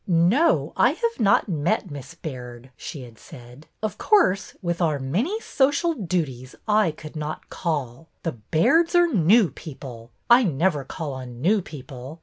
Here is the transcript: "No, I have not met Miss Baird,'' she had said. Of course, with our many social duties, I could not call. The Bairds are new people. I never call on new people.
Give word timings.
"No, 0.07 0.73
I 0.75 0.93
have 0.93 1.19
not 1.19 1.47
met 1.47 1.91
Miss 1.91 2.15
Baird,'' 2.15 2.71
she 2.75 3.03
had 3.03 3.19
said. 3.19 3.67
Of 3.83 3.99
course, 3.99 4.55
with 4.59 4.81
our 4.81 4.97
many 4.97 5.39
social 5.41 5.93
duties, 5.93 6.55
I 6.67 6.89
could 6.89 7.15
not 7.15 7.51
call. 7.51 8.07
The 8.23 8.31
Bairds 8.51 8.95
are 8.95 9.05
new 9.05 9.51
people. 9.51 10.09
I 10.27 10.41
never 10.43 10.83
call 10.85 11.13
on 11.13 11.39
new 11.39 11.61
people. 11.61 12.19